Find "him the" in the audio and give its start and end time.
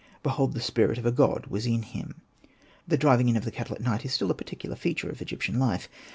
1.83-2.97